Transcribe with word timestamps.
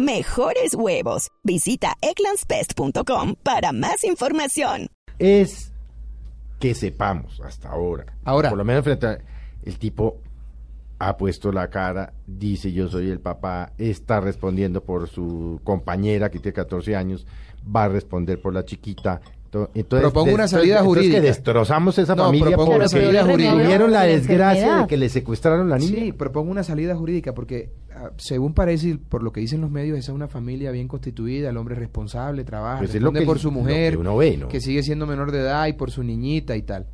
Mejores 0.00 0.74
huevos. 0.74 1.28
Visita 1.44 1.92
egglandsbest.com 2.00 3.34
para 3.42 3.70
más 3.72 4.02
información. 4.02 4.86
Es 5.18 5.74
que 6.58 6.74
sepamos 6.74 7.38
hasta 7.42 7.68
ahora. 7.68 8.06
Ahora. 8.24 8.48
Por 8.48 8.56
lo 8.56 8.64
menos 8.64 8.82
frente 8.82 9.06
a 9.06 9.18
el 9.62 9.78
tipo 9.78 10.16
ha 10.98 11.18
puesto 11.18 11.52
la 11.52 11.68
cara, 11.68 12.14
dice 12.26 12.72
yo 12.72 12.88
soy 12.88 13.10
el 13.10 13.20
papá, 13.20 13.72
está 13.76 14.20
respondiendo 14.20 14.82
por 14.82 15.06
su 15.06 15.60
compañera 15.64 16.30
que 16.30 16.38
tiene 16.38 16.54
14 16.54 16.96
años, 16.96 17.26
va 17.64 17.84
a 17.84 17.88
responder 17.88 18.40
por 18.40 18.54
la 18.54 18.64
chiquita. 18.64 19.20
To- 19.50 19.68
Entonces, 19.74 20.08
Propongo 20.10 20.32
una 20.34 20.46
salida 20.46 20.78
entonces 20.78 20.86
jurídica. 20.86 21.20
que 21.20 21.26
destrozamos 21.26 21.98
esa 21.98 22.14
No, 22.14 22.26
familia 22.26 22.48
propongo 22.56 22.76
una 22.76 22.84
porque 22.84 23.04
salida 23.04 23.24
jurídica. 23.24 23.52
tuvieron 23.52 23.90
la 23.92 24.02
de 24.02 24.06
la 24.08 24.16
desgracia 24.16 24.76
de 24.82 24.86
que 24.86 24.96
le 24.96 25.08
secuestraron 25.08 25.68
la 25.68 25.76
niña. 25.76 25.90
Sí, 25.98 26.12
propongo 26.12 26.52
una 26.52 26.62
salida 26.62 26.94
jurídica 26.94 27.34
porque, 27.34 27.70
ah, 27.92 28.10
según 28.16 28.54
parece, 28.54 28.96
por 29.08 29.24
lo 29.24 29.32
que 29.32 29.40
dicen 29.40 29.60
los 29.60 29.68
medios, 29.70 29.98
esa 29.98 30.12
es 30.12 30.14
una 30.14 30.28
familia 30.28 30.70
bien 30.70 30.86
constituida, 30.86 31.50
el 31.50 31.56
hombre 31.56 31.74
es 31.74 31.80
responsable, 31.80 32.44
trabaja, 32.44 32.78
Pues 32.78 32.90
es 32.90 32.94
responde 32.94 33.18
lo 33.20 33.22
que- 33.24 33.26
por 33.26 33.38
su 33.40 33.48
lo 33.48 33.54
mujer, 33.58 33.94
que 33.94 33.98
uno 33.98 34.16
ve, 34.16 34.36
¿no? 34.36 34.46
que 34.48 34.60
sigue 34.60 34.84
siendo 34.84 35.04
menor 35.06 35.32
de 35.32 35.40
edad 35.40 35.66
y 35.66 35.72
por 35.72 35.90
su 35.90 36.04
niñita 36.04 36.56
y 36.56 36.62
tal. 36.62 36.86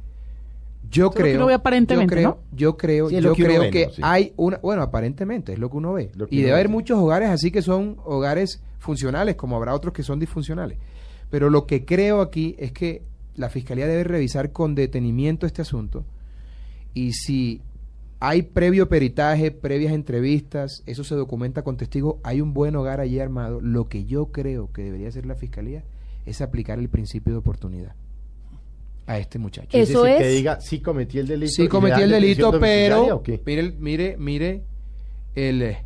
Yo 0.91 1.11
que 1.11 1.23
creo, 1.23 1.37
uno 1.37 1.47
ve 1.47 1.55
aparentemente, 1.55 2.15
yo 2.15 2.17
creo, 2.17 2.29
¿no? 2.31 2.39
yo 2.57 2.77
creo, 2.77 3.09
Sí, 3.11 3.21
yo 3.21 3.35
que 3.35 3.45
creo 3.45 3.61
ve, 3.63 3.71
que 3.71 3.87
¿no? 3.87 3.93
Sí. 3.93 4.03
hay 4.05 4.33
una, 4.37 4.59
bueno, 4.63 4.83
aparentemente 4.83 5.53
es 5.53 5.59
lo 5.59 5.69
que 5.69 5.77
uno 5.77 5.93
ve, 5.93 6.09
que 6.09 6.13
y 6.13 6.19
uno 6.21 6.27
debe 6.31 6.45
ve, 6.45 6.53
haber 6.53 6.67
sí. 6.69 6.73
muchos 6.73 6.99
hogares 6.99 7.29
así 7.29 7.51
que 7.51 7.61
son 7.61 7.97
hogares 8.05 8.63
funcionales, 8.79 9.35
como 9.35 9.57
habrá 9.57 9.75
otros 9.75 9.93
que 9.93 10.03
son 10.05 10.21
disfuncionales. 10.21 10.79
Pero 11.31 11.51
lo 11.51 11.67
que 11.67 11.85
creo 11.85 12.21
aquí 12.21 12.55
es 12.59 12.73
que 12.73 13.03
la 13.35 13.49
fiscalía 13.51 13.87
debe 13.87 14.05
revisar 14.05 14.53
con 14.53 14.75
detenimiento 14.75 15.47
este 15.47 15.63
asunto 15.63 16.05
y 16.95 17.13
si 17.13 17.61
hay 18.19 18.43
previo 18.43 18.89
peritaje, 18.89 19.51
previas 19.51 19.93
entrevistas, 19.93 20.83
eso 20.87 21.05
se 21.05 21.15
documenta 21.15 21.63
con 21.63 21.77
testigos, 21.77 22.17
hay 22.23 22.41
un 22.41 22.55
buen 22.55 22.75
hogar 22.77 23.01
allí 23.01 23.19
armado, 23.21 23.61
lo 23.61 23.89
que 23.89 24.05
yo 24.07 24.27
creo 24.33 24.73
que 24.73 24.83
debería 24.85 25.09
hacer 25.09 25.27
la 25.27 25.35
fiscalía 25.35 25.85
es 26.25 26.41
aplicar 26.41 26.79
el 26.79 26.89
principio 26.89 27.35
de 27.35 27.39
oportunidad 27.41 27.95
a 29.07 29.19
este 29.19 29.39
muchacho. 29.39 29.69
Es- 29.77 29.91
Eso 29.91 30.03
decir, 30.05 30.19
que 30.19 30.29
es- 30.31 30.37
diga, 30.37 30.61
sí 30.61 30.81
cometí 30.81 31.19
el 31.19 31.27
delito. 31.27 31.53
Sí 31.53 31.69
cometí 31.69 32.01
el 32.01 32.11
delito, 32.11 32.51
pero 32.59 33.23
mire, 33.45 33.73
mire, 33.79 34.17
mire 34.19 34.63
el, 35.35 35.63
eh, 35.63 35.79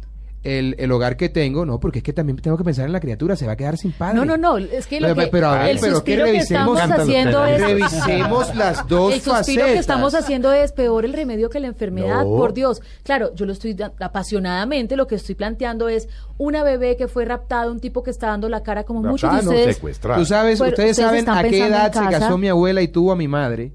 el, 0.43 0.75
el 0.79 0.91
hogar 0.91 1.19
que 1.19 1.29
tengo, 1.29 1.67
no, 1.67 1.79
porque 1.81 1.99
es 1.99 2.03
que 2.03 2.15
también 2.15 2.39
tengo 2.39 2.57
que 2.57 2.65
pensar 2.65 2.87
en 2.87 2.93
la 2.93 3.01
criatura, 3.01 3.37
se 3.37 3.45
va 3.47 3.53
a 3.53 3.57
quedar 3.57 3.77
sin 3.77 3.93
padre. 3.93 4.15
No, 4.17 4.25
no, 4.25 4.39
no, 4.39 4.57
es 4.57 4.87
que 4.87 4.99
lo 4.99 5.09
Pero- 5.09 5.21
que, 5.21 5.27
pero 5.27 5.49
a 5.49 5.59
ver, 5.59 5.71
el 5.73 5.79
pero 5.81 5.97
es 5.99 6.03
que 6.03 6.13
suspiro 6.17 6.25
que, 6.25 6.37
estamos 6.39 6.81
haciendo 6.81 7.45
es... 7.45 7.61
Revisemos 7.61 8.55
las 8.57 8.89
dos 8.89 9.13
el 9.13 9.21
suspiro 9.21 9.37
facetas. 9.37 9.67
que 9.73 9.79
estamos 9.79 10.15
haciendo 10.15 10.51
es 10.53 10.73
peor 10.73 11.05
el 11.05 11.13
remedio 11.13 11.51
que 11.51 11.61
la 11.61 11.67
enfermedad, 11.67 12.25
No. 12.25 12.37
por 12.37 12.55
Dios. 12.55 12.81
Claro, 13.03 13.35
yo 13.35 13.45
lo 13.45 13.53
estoy 13.53 13.75
da- 13.75 13.93
apasionadamente, 14.01 14.97
lo 14.97 15.07
que 15.07 15.17
estoy 15.17 15.35
planteando 15.35 15.89
es 15.91 16.09
una 16.39 16.63
bebé 16.63 16.97
que 16.97 17.07
fue 17.07 17.25
raptada, 17.27 17.71
un 17.71 17.81
tipo 17.81 18.03
que 18.03 18.11
está 18.11 18.29
dando 18.29 18.49
la 18.49 18.63
cara 18.63 18.85
como 18.85 19.03
muchos 19.03 19.31
de 19.33 19.47
ustedes. 19.47 19.79
Tú 19.79 20.25
sabes, 20.25 20.59
Pero 20.59 20.71
ustedes 20.71 20.71
ustedes 20.71 20.97
saben 20.97 21.29
a 21.29 21.43
qué 21.43 21.67
edad 21.67 21.93
se 21.93 22.01
casó 22.19 22.39
mi 22.39 22.49
abuela 22.49 22.81
y 22.81 22.89
tuvo 22.89 23.13
a 23.13 23.17
mi 23.17 23.29
madre. 23.29 23.73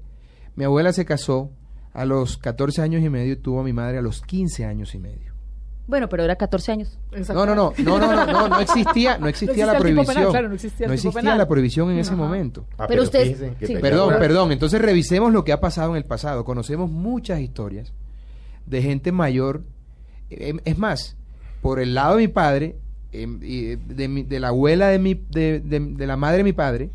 Mi 0.56 0.64
abuela 0.64 0.92
se 0.92 1.04
casó 1.04 1.50
a 1.92 2.04
los 2.04 2.38
14 2.38 2.82
años 2.82 3.02
y 3.04 3.08
medio 3.08 3.34
y 3.34 3.36
tuvo 3.36 3.60
a 3.60 3.62
mi 3.62 3.72
madre 3.72 3.98
a 3.98 4.02
los 4.02 4.20
15 4.22 4.64
años 4.64 4.94
y 4.94 4.98
medio. 4.98 5.25
Bueno, 5.86 6.08
pero 6.08 6.24
era 6.24 6.34
14 6.36 6.72
años. 6.72 6.98
No, 7.28 7.46
no, 7.46 7.54
no, 7.54 7.72
no, 7.78 7.98
no, 7.98 7.98
no, 7.98 8.26
no, 8.26 8.48
no 8.48 8.60
existía, 8.60 9.18
no 9.18 9.28
existía 9.28 9.66
No 9.66 9.72
la 9.72 9.78
prohibición. 9.78 10.14
penal, 10.16 10.30
claro, 10.30 10.48
no 10.48 10.54
existía 10.54 11.36
la 11.36 11.46
prohibición 11.48 11.90
en 11.92 11.98
ese 12.00 12.10
Ajá. 12.12 12.16
momento. 12.22 12.64
Ah, 12.76 12.86
Pero 12.88 13.04
ustedes- 13.04 13.28
fíjese 13.38 13.54
que 13.58 13.66
sí. 13.68 13.76
Perdón, 13.80 14.14
perdón. 14.18 14.50
Entonces 14.52 14.80
revisemos 14.82 15.32
lo 15.32 15.44
que 15.44 15.52
ha 15.52 15.60
pasado 15.60 15.90
en 15.90 15.96
el 15.98 16.04
pasado. 16.04 16.44
Conocemos 16.44 16.90
muchas 16.90 17.40
historias 17.40 17.92
de 18.66 18.82
gente 18.82 19.12
mayor. 19.12 19.62
Em, 20.30 20.58
Es 20.64 20.76
más, 20.76 21.16
por 21.62 21.78
el 21.78 21.94
lado 21.94 22.16
de 22.16 22.22
mi 22.22 22.28
padre, 22.28 22.74
em, 23.12 23.38
y 23.42 23.76
de, 23.76 24.08
mi- 24.08 24.24
de 24.24 24.40
la 24.40 24.48
abuela 24.48 24.88
de, 24.88 24.98
mi, 24.98 25.14
de, 25.14 25.60
de- 25.60 25.78
de 25.80 26.06
la 26.06 26.16
madre 26.16 26.38
de 26.38 26.44
mi 26.44 26.52
padre, 26.52 26.90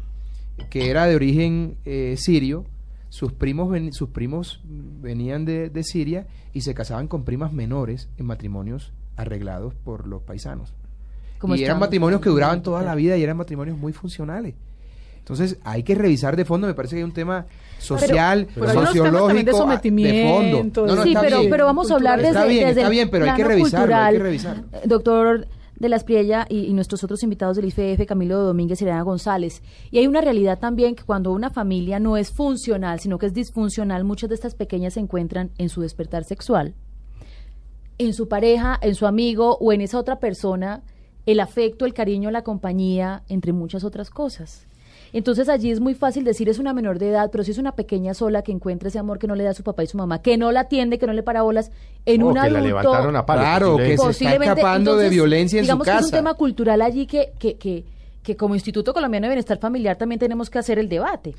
que 0.69 0.90
era 0.90 1.06
de 1.06 1.16
origen 1.16 1.78
eh, 1.85 2.16
sirio, 2.18 2.66
sus 3.11 3.33
primos, 3.33 3.69
ven- 3.69 3.91
sus 3.91 4.07
primos 4.09 4.61
venían 4.63 5.44
de, 5.44 5.69
de 5.69 5.83
Siria 5.83 6.27
y 6.53 6.61
se 6.61 6.73
casaban 6.73 7.09
con 7.09 7.25
primas 7.25 7.51
menores 7.51 8.07
en 8.17 8.25
matrimonios 8.25 8.94
arreglados 9.17 9.73
por 9.75 10.07
los 10.07 10.22
paisanos. 10.22 10.73
Como 11.38 11.55
y 11.55 11.63
eran 11.66 11.77
matrimonios 11.77 12.22
que 12.22 12.29
duraban 12.29 12.63
toda 12.63 12.83
la 12.83 12.95
vida 12.95 13.17
y 13.17 13.23
eran 13.23 13.35
matrimonios 13.35 13.77
muy 13.77 13.91
funcionales. 13.91 14.55
Entonces 15.19 15.57
hay 15.66 15.83
que 15.83 15.94
revisar 15.94 16.38
de 16.38 16.45
fondo, 16.45 16.67
me 16.67 16.73
parece 16.73 16.95
que 16.95 16.99
hay 16.99 17.03
un 17.03 17.11
tema 17.11 17.47
social, 17.79 18.47
pero 18.55 18.69
sociológico, 18.85 19.43
de 19.43 19.51
ah, 19.51 19.53
sometimiento, 19.55 20.57
fondo. 20.79 20.95
de- 20.95 21.03
sí, 21.03 21.09
está 21.09 21.22
pero, 21.22 21.39
bien. 21.39 21.51
pero 21.51 21.66
vamos 21.66 21.91
a 21.91 21.95
hablar 21.95 22.19
desde, 22.19 22.29
Está 22.31 22.45
bien, 22.45 22.67
desde 22.67 22.81
está 22.81 22.89
bien, 22.89 23.09
pero 23.11 23.25
hay 23.29 23.35
que 23.35 23.43
revisarlo, 23.43 23.95
hay 23.95 24.13
que 24.13 24.19
cultural. 24.19 24.19
revisarlo. 24.22 24.63
Doctor 24.85 25.47
de 25.81 25.90
las 25.90 26.03
Priella 26.03 26.46
y, 26.47 26.72
nuestros 26.74 27.03
otros 27.03 27.24
invitados 27.24 27.58
del 27.58 27.66
IFF, 27.66 28.06
Camilo 28.06 28.38
Domínguez 28.40 28.80
y 28.80 28.84
Elena 28.84 29.02
González. 29.02 29.64
Y 29.90 29.97
hay 29.97 30.06
una 30.06 30.22
realidad 30.22 30.59
también 30.59 30.94
que 30.94 31.03
cuando 31.03 31.31
una 31.31 31.50
familia 31.50 32.00
no 32.00 32.18
es 32.18 32.31
funcional, 32.31 33.00
sino 33.00 33.18
que 33.18 33.25
es 33.25 33.34
disfuncional, 33.34 34.03
muchas 34.03 34.30
de 34.30 34.36
estas 34.36 34.53
pequeñas 34.53 34.94
se 34.94 35.00
encuentran 35.00 35.50
en 35.58 35.70
su 35.70 35.81
despertar 35.81 36.24
sexual, 36.24 36.75
en 37.97 38.14
su 38.14 38.28
pareja, 38.28 38.78
en 38.80 38.94
su 38.94 39.08
amigo 39.08 39.58
o 39.59 39.74
en 39.74 39.81
esa 39.81 39.97
otra 39.97 40.20
persona, 40.20 40.84
el 41.25 41.40
afecto, 41.40 41.86
el 41.86 41.96
cariño, 41.96 42.30
la 42.30 42.44
compañía, 42.44 43.24
entre 43.28 43.52
muchas 43.52 43.84
otras 43.84 44.12
cosas. 44.12 44.68
Entonces 45.13 45.49
allí 45.49 45.72
es 45.72 45.79
muy 45.79 45.94
fácil 45.94 46.23
decir 46.23 46.47
es 46.49 46.59
una 46.59 46.73
menor 46.73 46.99
de 46.99 47.09
edad, 47.09 47.29
pero 47.31 47.44
si 47.44 47.51
es 47.51 47.57
una 47.57 47.73
pequeña 47.73 48.13
sola 48.13 48.41
que 48.44 48.51
encuentra 48.51 48.89
ese 48.89 48.99
amor 48.99 49.19
que 49.19 49.27
no 49.27 49.35
le 49.35 49.44
da 49.44 49.49
a 49.51 49.53
su 49.53 49.63
papá 49.63 49.83
y 49.83 49.88
su 49.88 49.97
mamá, 49.97 50.22
que 50.22 50.38
no 50.38 50.51
la 50.51 50.61
atiende, 50.61 50.97
que 50.99 51.07
no 51.07 51.13
le 51.13 51.23
para 51.23 51.41
bolas, 51.41 51.72
en 52.05 52.22
No, 52.22 52.27
un 52.27 52.33
que 52.33 52.39
la 52.39 52.44
adulto 52.45 52.61
levantaron 52.67 53.16
a 53.16 53.25
palos, 53.25 53.44
Claro, 53.44 53.77
que 53.77 53.97
se 53.97 54.09
está 54.11 54.35
escapando 54.35 54.95
de 54.95 55.09
violencia 55.09 55.59
en 55.59 55.66
su 55.66 55.67
digamos 55.67 55.85
que 55.85 55.91
es 55.91 55.97
un 55.97 56.03
casa. 56.03 56.17
tema 56.17 56.33
cultural 56.35 56.81
allí 56.81 57.05
que, 57.07 57.33
que, 57.38 57.55
que, 57.57 57.83
que 58.23 58.35
como 58.38 58.55
Instituto 58.55 58.94
Colombiano 58.94 59.25
de 59.27 59.31
Bienestar 59.31 59.57
Familiar 59.59 59.97
también 59.97 60.19
tenemos 60.19 60.49
que 60.49 60.59
hacer 60.59 60.79
el 60.79 60.88
debate. 60.88 61.35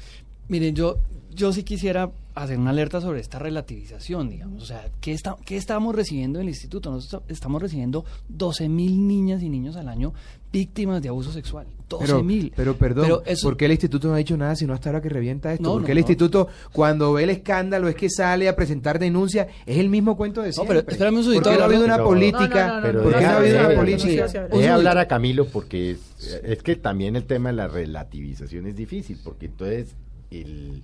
Miren, 0.48 0.74
yo, 0.74 0.98
yo 1.34 1.52
sí 1.52 1.62
quisiera 1.62 2.10
hacer 2.34 2.58
una 2.58 2.70
alerta 2.70 3.00
sobre 3.00 3.20
esta 3.20 3.38
relativización, 3.38 4.28
digamos. 4.30 4.62
O 4.62 4.66
sea, 4.66 4.88
¿qué, 5.00 5.12
está, 5.12 5.36
qué 5.44 5.56
estamos 5.56 5.94
recibiendo 5.94 6.38
en 6.38 6.44
el 6.44 6.48
instituto? 6.50 6.90
Nosotros 6.90 7.22
estamos 7.28 7.60
recibiendo 7.60 8.04
12 8.28 8.68
mil 8.68 9.06
niñas 9.06 9.42
y 9.42 9.48
niños 9.50 9.76
al 9.76 9.88
año 9.88 10.14
víctimas 10.50 11.02
de 11.02 11.08
abuso 11.10 11.30
sexual. 11.32 11.66
12 11.88 12.04
Pero, 12.06 12.22
mil. 12.24 12.52
pero 12.56 12.76
perdón, 12.76 13.04
Pero 13.04 13.22
eso- 13.26 13.46
¿por 13.48 13.56
qué 13.58 13.66
el 13.66 13.72
instituto 13.72 14.08
no 14.08 14.14
ha 14.14 14.18
dicho 14.18 14.36
nada 14.36 14.56
sino 14.56 14.72
hasta 14.72 14.88
ahora 14.88 15.02
que 15.02 15.08
revienta 15.10 15.52
esto? 15.52 15.62
No, 15.62 15.72
porque 15.74 15.88
no, 15.88 15.92
el 15.92 15.96
no. 15.96 16.00
instituto, 16.00 16.48
cuando 16.72 17.12
ve 17.12 17.24
el 17.24 17.30
escándalo, 17.30 17.88
es 17.88 17.94
que 17.96 18.08
sale 18.08 18.48
a 18.48 18.56
presentar 18.56 18.98
denuncia, 18.98 19.48
es 19.66 19.76
el 19.78 19.88
mismo 19.90 20.16
cuento 20.16 20.40
de 20.40 20.48
No, 20.48 20.52
siempre. 20.54 20.82
pero 20.82 20.92
espérame 20.92 21.14
un 21.18 21.24
¿Por 21.24 21.24
segundito, 21.34 21.50
qué 21.50 21.56
no 21.56 21.62
ha 21.62 21.66
habido 21.66 21.84
una 21.84 21.98
política? 22.04 22.66
No, 22.66 22.68
no, 22.68 22.76
no, 22.76 22.82
Pero 22.82 22.98
no, 22.98 23.04
¿Por 23.04 23.14
qué 23.18 23.20
no 23.26 23.30
ha 23.30 23.36
habido 23.36 23.60
una 23.66 23.74
política? 23.74 24.28
sí. 24.28 24.38
deje 24.52 24.68
hablar 24.68 24.98
a 24.98 25.08
Camilo 25.08 25.46
porque 25.48 25.90
es, 25.92 26.40
es 26.44 26.62
que 26.62 26.76
también 26.76 27.16
el 27.16 27.24
tema 27.24 27.50
de 27.50 27.56
la 27.56 27.68
relativización 27.68 28.66
es 28.66 28.76
difícil, 28.76 29.18
porque 29.22 29.46
entonces 29.46 29.94
el, 30.30 30.82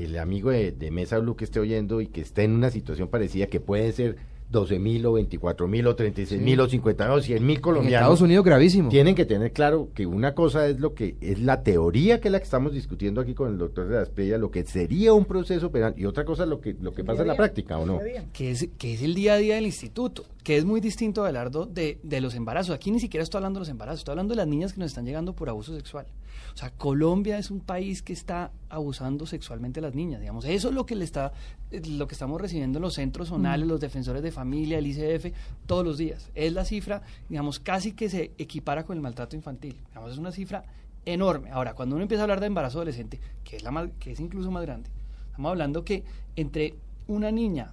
el 0.00 0.18
amigo 0.18 0.50
de, 0.50 0.72
de 0.72 0.90
Mesa 0.90 1.18
Blue 1.18 1.36
que 1.36 1.44
esté 1.44 1.60
oyendo 1.60 2.00
y 2.00 2.08
que 2.08 2.20
esté 2.20 2.44
en 2.44 2.52
una 2.52 2.70
situación 2.70 3.08
parecida, 3.08 3.46
que 3.46 3.60
puede 3.60 3.92
ser 3.92 4.16
12 4.50 4.78
mil 4.78 5.06
o 5.06 5.12
24 5.12 5.68
mil 5.68 5.86
o 5.86 5.94
36 5.94 6.40
mil 6.40 6.60
o 6.60 6.68
50 6.68 7.12
o 7.12 7.20
100 7.20 7.46
mil 7.46 7.56
En 7.56 7.62
colombianos. 7.62 8.00
Estados 8.00 8.20
Unidos 8.20 8.44
gravísimo. 8.44 8.88
Tienen 8.88 9.14
que 9.14 9.24
tener 9.24 9.52
claro 9.52 9.90
que 9.94 10.06
una 10.06 10.34
cosa 10.34 10.66
es 10.66 10.80
lo 10.80 10.94
que 10.94 11.16
es 11.20 11.40
la 11.40 11.62
teoría 11.62 12.20
que 12.20 12.28
es 12.28 12.32
la 12.32 12.38
que 12.38 12.44
estamos 12.44 12.72
discutiendo 12.72 13.20
aquí 13.20 13.34
con 13.34 13.50
el 13.50 13.58
doctor 13.58 13.88
de 13.88 13.96
las 13.96 14.10
Pellas, 14.10 14.40
lo 14.40 14.50
que 14.50 14.64
sería 14.64 15.12
un 15.12 15.24
proceso 15.24 15.70
penal, 15.70 15.94
y 15.96 16.04
otra 16.04 16.24
cosa 16.24 16.44
es 16.44 16.48
lo 16.48 16.60
que, 16.60 16.74
lo 16.80 16.92
que 16.92 17.04
pasa 17.04 17.22
en 17.22 17.28
la 17.28 17.36
práctica, 17.36 17.78
¿o 17.78 17.86
no? 17.86 18.00
que 18.32 18.50
es, 18.50 18.68
que 18.78 18.94
es 18.94 19.02
el 19.02 19.14
día 19.14 19.34
a 19.34 19.36
día 19.36 19.54
del 19.54 19.66
instituto, 19.66 20.24
que 20.42 20.56
es 20.56 20.64
muy 20.64 20.80
distinto, 20.80 21.22
Abelardo, 21.22 21.66
de, 21.66 21.98
de 22.02 22.20
los 22.20 22.34
embarazos. 22.34 22.74
Aquí 22.74 22.90
ni 22.90 23.00
siquiera 23.00 23.22
estoy 23.22 23.38
hablando 23.38 23.58
de 23.58 23.62
los 23.62 23.68
embarazos, 23.68 24.00
estoy 24.00 24.12
hablando 24.12 24.32
de 24.32 24.38
las 24.38 24.48
niñas 24.48 24.72
que 24.72 24.80
nos 24.80 24.88
están 24.88 25.04
llegando 25.04 25.34
por 25.34 25.48
abuso 25.48 25.74
sexual. 25.74 26.06
O 26.54 26.56
sea, 26.56 26.70
Colombia 26.70 27.38
es 27.38 27.50
un 27.50 27.60
país 27.60 28.02
que 28.02 28.12
está 28.12 28.50
abusando 28.68 29.26
sexualmente 29.26 29.80
a 29.80 29.82
las 29.82 29.94
niñas, 29.94 30.20
digamos. 30.20 30.44
Eso 30.44 30.68
es 30.68 30.74
lo 30.74 30.86
que 30.86 30.94
le 30.94 31.04
está, 31.04 31.32
eh, 31.70 31.80
lo 31.86 32.06
que 32.06 32.14
estamos 32.14 32.40
recibiendo 32.40 32.78
en 32.78 32.82
los 32.82 32.94
centros 32.94 33.28
zonales, 33.28 33.66
los 33.66 33.80
defensores 33.80 34.22
de 34.22 34.32
familia, 34.32 34.39
el 34.42 34.86
ICF, 34.86 35.32
todos 35.66 35.84
los 35.84 35.98
días. 35.98 36.30
Es 36.34 36.52
la 36.52 36.64
cifra, 36.64 37.02
digamos, 37.28 37.60
casi 37.60 37.92
que 37.92 38.08
se 38.08 38.32
equipara 38.38 38.84
con 38.84 38.96
el 38.96 39.02
maltrato 39.02 39.36
infantil. 39.36 39.76
Digamos, 39.88 40.12
es 40.12 40.18
una 40.18 40.32
cifra 40.32 40.64
enorme. 41.04 41.50
Ahora, 41.50 41.74
cuando 41.74 41.94
uno 41.96 42.02
empieza 42.02 42.22
a 42.22 42.24
hablar 42.24 42.40
de 42.40 42.46
embarazo 42.46 42.78
adolescente, 42.78 43.18
que 43.44 43.56
es, 43.56 43.62
la 43.62 43.70
más- 43.70 43.90
que 43.98 44.12
es 44.12 44.20
incluso 44.20 44.50
más 44.50 44.62
grande, 44.62 44.90
estamos 45.30 45.50
hablando 45.50 45.84
que 45.84 46.04
entre 46.36 46.74
una 47.08 47.30
niña 47.30 47.72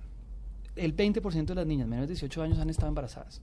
el 0.75 0.95
20% 0.95 1.45
de 1.45 1.55
las 1.55 1.65
niñas 1.67 1.87
menores 1.87 2.07
de 2.09 2.13
18 2.13 2.41
años 2.43 2.59
han 2.59 2.69
estado 2.69 2.87
embarazadas. 2.89 3.41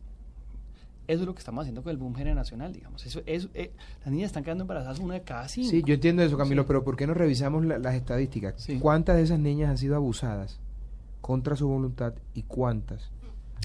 Eso 1.07 1.21
es 1.21 1.27
lo 1.27 1.35
que 1.35 1.41
estamos 1.41 1.61
haciendo 1.63 1.83
con 1.83 1.91
el 1.91 1.99
boom 1.99 2.15
generacional, 2.15 2.73
digamos. 2.73 3.05
Eso, 3.05 3.21
eso 3.27 3.49
eh, 3.53 3.73
las 4.05 4.11
niñas 4.13 4.29
están 4.29 4.43
quedando 4.43 4.63
embarazadas 4.65 5.01
una 5.01 5.15
de 5.15 5.21
cada 5.23 5.47
cinco. 5.49 5.69
Sí, 5.69 5.83
yo 5.85 5.95
entiendo 5.95 6.23
eso, 6.23 6.39
Camilo, 6.39 6.67
pero 6.67 6.83
¿por 6.83 6.97
qué 6.97 7.07
no 7.07 7.13
revisamos 7.13 7.63
las 7.67 7.95
estadísticas? 7.95 8.67
¿Cuántas 8.81 9.17
de 9.17 9.23
esas 9.25 9.39
niñas 9.39 9.69
han 9.69 9.77
sido 9.77 9.97
abusadas 9.97 10.61
contra 11.25 11.57
su 11.57 11.67
voluntad 11.67 12.13
y 12.35 12.43
cuántas 12.43 13.11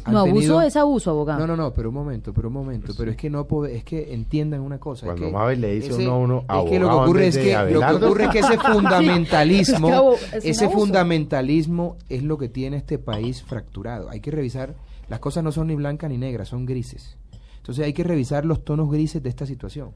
no, 0.08 0.20
abuso 0.20 0.62
es 0.62 0.78
abuso, 0.78 1.12
abogado. 1.12 1.40
No, 1.40 1.48
no, 1.48 1.58
no, 1.62 1.74
pero 1.74 1.90
un 1.90 1.96
momento, 1.96 2.34
pero 2.34 2.48
un 2.48 2.54
momento. 2.54 2.94
Pero 2.98 3.12
es 3.12 3.18
que 3.18 3.30
no 3.30 3.46
es 3.66 3.84
que 3.84 4.14
entiendan 4.14 4.62
una 4.62 4.80
cosa. 4.80 5.06
Cuando 5.06 5.28
es 5.28 5.56
que 5.56 5.62
le 5.62 5.76
dice 5.76 5.94
uno 5.94 6.14
a 6.14 6.18
uno, 6.18 6.46
es 6.48 6.70
que 6.70 6.80
lo 6.80 6.88
que 6.88 6.96
ocurre 6.96 7.28
es 7.28 7.38
que, 7.38 7.74
lo 7.74 7.82
que 7.82 8.06
ocurre 8.06 8.24
es 8.24 8.30
que 8.30 8.40
ese 8.40 8.58
fundamentalismo, 8.72 10.14
ese 10.42 10.70
fundamentalismo 10.70 11.98
es 12.08 12.24
lo 12.24 12.38
que 12.38 12.48
tiene 12.48 12.78
este 12.78 12.98
país 12.98 13.44
fracturado. 13.44 14.10
Hay 14.10 14.22
que 14.22 14.32
revisar, 14.32 14.76
las 15.10 15.20
cosas 15.20 15.44
no 15.44 15.52
son 15.52 15.68
ni 15.68 15.76
blancas 15.76 16.10
ni 16.10 16.18
negras, 16.18 16.48
son 16.48 16.66
grises. 16.66 17.18
Entonces 17.58 17.84
hay 17.84 17.92
que 17.92 18.06
revisar 18.06 18.46
los 18.46 18.64
tonos 18.64 18.90
grises 18.90 19.22
de 19.22 19.28
esta 19.28 19.46
situación. 19.46 19.90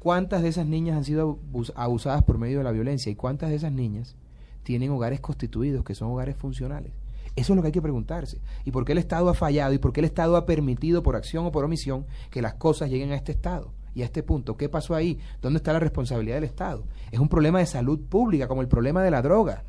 ¿Cuántas 0.00 0.42
de 0.42 0.48
esas 0.48 0.66
niñas 0.66 0.98
han 0.98 1.04
sido 1.04 1.38
abusadas 1.74 2.22
por 2.24 2.36
medio 2.36 2.58
de 2.58 2.64
la 2.64 2.72
violencia 2.72 3.10
y 3.10 3.14
cuántas 3.14 3.48
de 3.48 3.56
esas 3.56 3.72
niñas 3.72 4.16
tienen 4.64 4.90
hogares 4.90 5.20
constituidos 5.20 5.84
que 5.84 5.94
son 5.94 6.10
hogares 6.10 6.36
funcionales? 6.36 6.90
Eso 7.36 7.52
es 7.52 7.56
lo 7.56 7.62
que 7.62 7.66
hay 7.66 7.72
que 7.72 7.82
preguntarse. 7.82 8.38
¿Y 8.64 8.72
por 8.72 8.84
qué 8.84 8.92
el 8.92 8.98
Estado 8.98 9.28
ha 9.28 9.34
fallado? 9.34 9.72
¿Y 9.72 9.78
por 9.78 9.92
qué 9.92 10.00
el 10.00 10.06
Estado 10.06 10.36
ha 10.36 10.46
permitido 10.46 11.02
por 11.02 11.14
acción 11.14 11.46
o 11.46 11.52
por 11.52 11.64
omisión 11.64 12.06
que 12.30 12.42
las 12.42 12.54
cosas 12.54 12.90
lleguen 12.90 13.12
a 13.12 13.16
este 13.16 13.32
estado? 13.32 13.70
Y 13.94 14.02
a 14.02 14.06
este 14.06 14.24
punto, 14.24 14.56
¿qué 14.56 14.68
pasó 14.68 14.96
ahí? 14.96 15.20
¿Dónde 15.40 15.58
está 15.58 15.72
la 15.72 15.78
responsabilidad 15.78 16.36
del 16.36 16.44
Estado? 16.44 16.84
Es 17.12 17.20
un 17.20 17.28
problema 17.28 17.60
de 17.60 17.66
salud 17.66 18.00
pública, 18.00 18.48
como 18.48 18.60
el 18.60 18.68
problema 18.68 19.02
de 19.04 19.10
la 19.12 19.22
droga. 19.22 19.62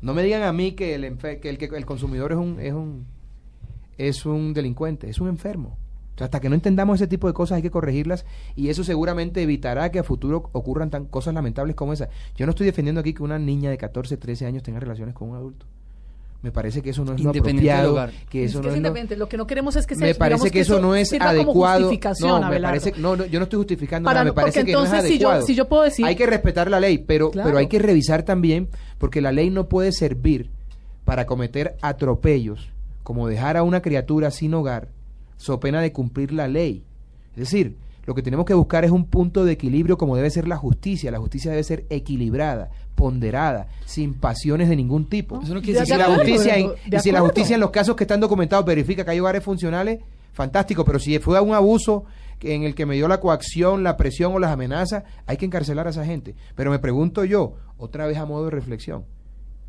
No 0.00 0.14
me 0.14 0.24
digan 0.24 0.42
a 0.42 0.52
mí 0.52 0.72
que 0.72 0.96
el, 0.96 1.16
que 1.16 1.48
el, 1.48 1.58
que 1.58 1.66
el 1.66 1.86
consumidor 1.86 2.32
es 2.32 2.38
un, 2.38 2.58
es 2.58 2.72
un 2.72 3.06
es 3.98 4.26
un 4.26 4.52
delincuente, 4.52 5.08
es 5.08 5.20
un 5.20 5.28
enfermo. 5.28 5.76
Hasta 6.20 6.40
que 6.40 6.48
no 6.48 6.54
entendamos 6.54 7.00
ese 7.00 7.06
tipo 7.06 7.26
de 7.26 7.32
cosas 7.32 7.56
hay 7.56 7.62
que 7.62 7.70
corregirlas 7.70 8.24
y 8.54 8.68
eso 8.68 8.84
seguramente 8.84 9.42
evitará 9.42 9.90
que 9.90 9.98
a 9.98 10.04
futuro 10.04 10.50
ocurran 10.52 10.90
tan 10.90 11.06
cosas 11.06 11.34
lamentables 11.34 11.74
como 11.74 11.92
esa. 11.92 12.08
Yo 12.36 12.46
no 12.46 12.50
estoy 12.50 12.66
defendiendo 12.66 13.00
aquí 13.00 13.14
que 13.14 13.22
una 13.22 13.38
niña 13.38 13.70
de 13.70 13.78
14, 13.78 14.16
13 14.16 14.46
años 14.46 14.62
tenga 14.62 14.80
relaciones 14.80 15.14
con 15.14 15.30
un 15.30 15.36
adulto. 15.36 15.66
Me 16.42 16.50
parece 16.50 16.82
que 16.82 16.90
eso 16.90 17.04
no 17.04 17.14
es 17.14 17.20
lo 17.20 17.30
apropiado 17.30 18.08
que 18.28 18.44
eso 18.44 18.58
es 18.58 18.64
no 18.64 18.70
es 18.72 18.76
independiente. 18.76 19.16
Lo 19.16 19.28
que 19.28 19.36
no 19.36 19.46
queremos 19.46 19.76
es 19.76 19.86
que 19.86 19.94
se 19.94 20.00
me 20.00 20.14
parece 20.16 20.50
que, 20.50 20.60
eso, 20.60 20.80
no 20.80 20.96
es 20.96 21.12
adecuado. 21.12 21.88
no 22.20 22.50
me 22.50 22.60
parece 22.60 22.92
no, 22.98 23.14
yo 23.26 23.38
no 23.38 23.44
estoy 23.44 23.58
justificando 23.58 24.10
nada 24.10 24.24
me 24.24 24.32
parece 24.32 24.64
que 24.64 24.72
no 24.72 24.84
es 24.84 24.92
adecuado. 24.92 25.46
si 25.46 25.54
yo, 25.54 25.68
puedo 25.68 25.84
decir 25.84 26.04
hay 26.04 26.16
que 26.16 26.26
respetar 26.26 26.68
la 26.68 26.80
ley 26.80 26.98
pero 26.98 27.30
pero 27.30 27.58
hay 27.58 27.68
que 27.68 27.78
revisar 27.78 28.24
también 28.24 28.68
porque 28.98 29.20
la 29.20 29.30
ley 29.30 29.50
no 29.50 29.68
puede 29.68 29.92
servir 29.92 30.50
para 31.04 31.26
cometer 31.26 31.76
atropellos 31.80 32.68
como 33.04 33.28
dejar 33.28 33.56
a 33.56 33.62
una 33.62 33.80
criatura 33.80 34.32
sin 34.32 34.52
hogar 34.54 34.88
so 35.42 35.58
pena 35.60 35.80
de 35.80 35.92
cumplir 35.92 36.32
la 36.32 36.48
ley 36.48 36.84
es 37.32 37.36
decir 37.36 37.76
lo 38.04 38.14
que 38.14 38.22
tenemos 38.22 38.46
que 38.46 38.54
buscar 38.54 38.84
es 38.84 38.90
un 38.90 39.06
punto 39.06 39.44
de 39.44 39.52
equilibrio 39.52 39.96
como 39.96 40.16
debe 40.16 40.28
ser 40.30 40.48
la 40.48 40.56
justicia. 40.56 41.10
La 41.12 41.20
justicia 41.20 41.52
debe 41.52 41.62
ser 41.62 41.86
equilibrada, 41.88 42.70
ponderada, 42.96 43.68
sin 43.84 44.14
pasiones 44.14 44.68
de 44.68 44.76
ningún 44.76 45.08
tipo. 45.08 45.40
y 45.40 45.46
si, 45.46 45.96
la 45.96 46.06
justicia, 46.06 46.56
en, 46.56 46.72
si 47.00 47.12
la 47.12 47.20
justicia 47.20 47.54
en 47.54 47.60
los 47.60 47.70
casos 47.70 47.94
que 47.94 48.04
están 48.04 48.18
documentados 48.18 48.66
verifica 48.66 49.04
que 49.04 49.12
hay 49.12 49.20
hogares 49.20 49.44
funcionales, 49.44 50.00
fantástico, 50.32 50.84
pero 50.84 50.98
si 50.98 51.16
fue 51.20 51.40
un 51.40 51.54
abuso 51.54 52.04
en 52.40 52.64
el 52.64 52.74
que 52.74 52.86
me 52.86 52.96
dio 52.96 53.06
la 53.06 53.20
coacción, 53.20 53.84
la 53.84 53.96
presión 53.96 54.34
o 54.34 54.40
las 54.40 54.50
amenazas, 54.50 55.04
hay 55.26 55.36
que 55.36 55.46
encarcelar 55.46 55.86
a 55.86 55.90
esa 55.90 56.04
gente. 56.04 56.34
Pero 56.56 56.72
me 56.72 56.80
pregunto 56.80 57.24
yo, 57.24 57.54
otra 57.76 58.06
vez 58.06 58.18
a 58.18 58.26
modo 58.26 58.46
de 58.46 58.50
reflexión, 58.50 59.04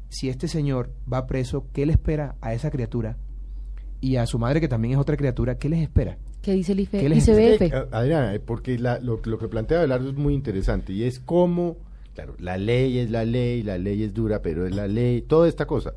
si 0.09 0.29
este 0.29 0.47
señor 0.47 0.91
va 1.11 1.27
preso, 1.27 1.67
¿qué 1.71 1.85
le 1.85 1.93
espera 1.93 2.35
a 2.41 2.53
esa 2.53 2.71
criatura? 2.71 3.17
Y 4.03 4.17
a 4.17 4.25
su 4.25 4.37
madre, 4.37 4.59
que 4.59 4.67
también 4.67 4.95
es 4.95 4.99
otra 4.99 5.15
criatura, 5.15 5.57
¿qué 5.57 5.69
les 5.69 5.81
espera? 5.81 6.17
¿Qué 6.41 6.51
dice 6.51 6.73
el 6.73 6.81
ICBF? 6.81 7.61
Eh, 7.61 7.85
Adriana, 7.89 8.35
eh, 8.35 8.39
porque 8.41 8.77
lo, 8.77 9.21
que 9.21 9.47
plantea 9.47 9.77
Abelardo 9.77 10.09
es 10.09 10.15
muy 10.17 10.33
interesante 10.33 10.91
y 10.91 11.05
es 11.05 11.21
cómo, 11.21 11.77
claro, 12.13 12.35
la 12.37 12.57
ley 12.57 12.99
es 12.99 13.09
la 13.09 13.23
ley, 13.23 13.63
la 13.63 13.77
ley 13.77 14.03
es 14.03 14.13
dura, 14.13 14.41
pero 14.41 14.67
es 14.67 14.75
la 14.75 14.89
ley, 14.89 15.21
toda 15.21 15.47
esta 15.47 15.65
cosa. 15.67 15.93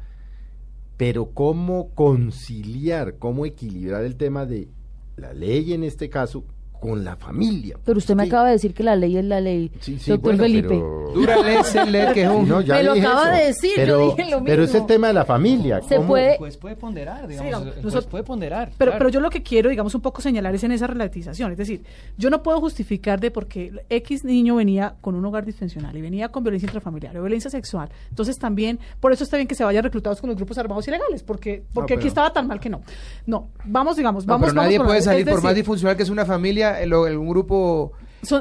Pero 0.97 1.33
cómo 1.33 1.91
conciliar, 1.97 3.17
cómo 3.19 3.45
equilibrar 3.45 4.05
el 4.05 4.15
tema 4.15 4.47
de 4.47 4.69
la 5.17 5.33
ley 5.33 5.73
en 5.73 5.83
este 5.83 6.09
caso 6.09 6.45
con 6.81 7.05
la 7.05 7.17
familia. 7.17 7.77
Pero 7.85 7.99
usted 7.99 8.15
me 8.15 8.25
acaba 8.25 8.47
de 8.47 8.53
decir 8.53 8.75
que 8.75 8.83
la 8.83 8.97
ley 8.97 9.17
es 9.17 9.25
la 9.25 9.41
ley, 9.41 9.71
doctor 10.07 10.37
Felipe. 10.37 10.69
Pero... 10.69 11.11
Dura 11.15 11.37
ley 11.39 11.57
ley 11.91 12.13
que 12.13 12.23
es 12.25 12.29
un... 12.29 12.49
No, 12.49 12.61
me 12.61 12.83
lo 12.83 12.93
acaba 12.93 13.31
de 13.31 13.47
decir, 13.47 13.73
pero, 13.77 14.01
yo 14.01 14.17
dije 14.17 14.31
lo 14.31 14.37
mismo. 14.39 14.47
Pero 14.47 14.65
es 14.65 14.75
el 14.75 14.87
tema 14.87 15.07
de 15.07 15.13
la 15.15 15.25
familia. 15.25 15.81
Se 15.89 16.01
puede... 16.01 16.37
Pues 16.39 16.57
puede 16.57 16.77
ponderar, 16.77 17.27
digamos, 17.27 17.75
sí, 17.75 17.99
puede 18.11 18.25
ponderar. 18.25 18.71
Pero, 18.77 18.93
pero 18.99 19.09
yo 19.09 19.21
lo 19.21 19.31
que 19.31 19.43
quiero, 19.43 19.71
digamos, 19.71 19.95
un 19.95 20.01
poco 20.01 20.21
señalar 20.21 20.55
es 20.55 20.65
en 20.65 20.73
esa 20.73 20.87
relativización. 20.87 21.53
Es 21.53 21.59
decir, 21.59 21.85
yo 22.19 22.29
no 22.29 22.43
puedo 22.43 22.61
justificar 22.61 23.21
de 23.21 23.31
por 23.31 23.47
qué 23.47 23.73
X 23.89 24.25
niño 24.25 24.57
venía 24.57 24.97
con 25.01 25.15
un 25.15 25.25
hogar 25.25 25.45
disfuncional 25.45 25.97
y 25.97 26.03
venía 26.03 26.29
con 26.29 26.43
violencia 26.43 26.67
intrafamiliar 26.67 27.17
o 27.17 27.23
violencia 27.23 27.51
sexual. 27.51 27.89
Entonces 28.11 28.37
también, 28.39 28.79
por 29.01 29.13
eso 29.13 29.25
está 29.25 29.37
bien 29.37 29.47
que 29.47 29.55
se 29.55 29.65
vayan 29.65 29.85
reclutados 29.85 30.21
con 30.21 30.29
los 30.29 30.37
grupos 30.37 30.59
armados 30.59 30.87
ilegales, 30.89 31.23
porque, 31.23 31.63
porque 31.73 31.95
aquí 31.95 32.09
estaba 32.09 32.33
tan 32.33 32.47
mal 32.47 32.61
que 32.61 32.69
no. 32.69 32.83
No, 33.27 33.51
vamos, 33.65 33.97
digamos, 33.97 34.27
vamos... 34.27 34.49
pero 34.49 34.63
nadie 34.63 34.81
puede 34.81 35.03
salir, 35.03 35.27
por 35.27 35.43
más 35.43 35.55
disfuncional 35.55 35.97
que 35.97 36.03
es 36.03 36.11
una 36.11 36.25
familia, 36.25 36.66
el, 36.81 36.93
un 36.93 37.29
grupo 37.29 37.93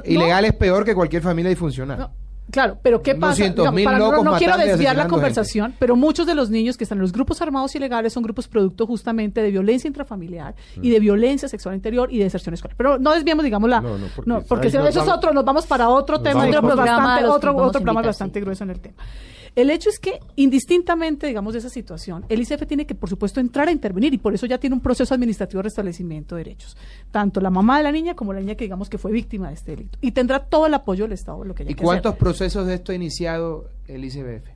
ilegal 0.03 0.45
es 0.45 0.53
peor 0.53 0.85
que 0.85 0.95
cualquier 0.95 1.21
familia 1.21 1.49
disfuncional. 1.49 2.09
Claro, 2.51 2.77
pero 2.81 3.01
¿qué 3.01 3.15
pasa? 3.15 3.43
no, 3.49 4.37
quiero 4.37 4.57
desviar 4.57 4.95
la 4.95 5.07
conversación, 5.07 5.73
pero 5.79 5.95
muchos 5.95 6.27
de 6.27 6.35
los 6.35 6.49
niños 6.49 6.77
que 6.77 6.83
están 6.83 6.99
en 6.99 7.01
los 7.01 7.11
grupos 7.11 7.41
armados 7.41 7.75
ilegales 7.75 8.13
son 8.13 8.23
grupos 8.23 8.47
producto 8.47 8.85
justamente 8.85 9.41
de 9.41 9.49
violencia 9.49 9.87
intrafamiliar 9.87 10.55
y 10.81 10.91
de 10.91 10.99
mm. 10.99 11.01
violencia 11.01 11.49
sexual 11.49 11.75
interior 11.75 12.11
y 12.11 12.19
de 12.19 12.25
deserción 12.25 12.53
escolar. 12.53 12.75
Pero 12.77 12.99
no 12.99 13.13
desviamos, 13.13 13.43
digamos, 13.43 13.69
la... 13.69 13.81
No, 13.81 14.41
porque, 14.41 14.67
eso 14.67 14.87
es 14.87 14.97
otro, 14.97 15.33
nos 15.33 15.43
vamos 15.43 15.65
para 15.65 15.89
otro 15.89 16.21
tema, 16.21 16.45
otro, 16.45 16.61
bastante, 16.61 17.25
otro, 17.25 17.55
otro 17.57 17.81
programa 17.81 18.01
bastante 18.03 18.39
grueso 18.39 18.63
en 18.63 18.69
el 18.69 18.79
tema. 18.79 18.97
El 19.55 19.69
hecho 19.69 19.89
es 19.89 19.99
que, 19.99 20.19
indistintamente, 20.35 21.27
digamos, 21.27 21.53
de 21.53 21.59
esa 21.59 21.69
situación, 21.69 22.25
el 22.27 22.41
ICF 22.41 22.65
tiene 22.67 22.85
que, 22.85 22.93
por 22.93 23.09
supuesto, 23.09 23.39
entrar 23.39 23.69
a 23.69 23.71
intervenir 23.71 24.13
y 24.13 24.17
por 24.17 24.33
eso 24.33 24.45
ya 24.45 24.57
tiene 24.57 24.75
un 24.75 24.81
proceso 24.81 25.13
administrativo 25.13 25.59
de 25.59 25.63
restablecimiento 25.63 26.35
de 26.35 26.43
derechos. 26.43 26.75
Tanto 27.11 27.39
la 27.39 27.49
mamá 27.49 27.77
de 27.77 27.83
la 27.83 27.91
niña 27.91 28.15
como 28.15 28.33
la 28.33 28.41
niña 28.41 28.55
que, 28.55 28.65
digamos, 28.65 28.89
que 28.89 28.97
fue 28.97 29.13
víctima 29.13 29.47
de 29.47 29.53
este 29.53 29.71
delito. 29.71 29.97
Y 30.01 30.11
tendrá 30.11 30.43
todo 30.43 30.67
el 30.67 30.73
apoyo 30.73 31.05
del 31.05 31.13
Estado, 31.13 31.45
lo 31.45 31.55
que 31.55 31.63
¿Y 31.67 31.73
cuántos 31.73 32.15
procesos 32.15 32.67
de 32.67 32.73
esto 32.75 32.91
ha 32.91 32.95
iniciado 32.95 33.69
el 33.87 34.03
ICBF? 34.03 34.55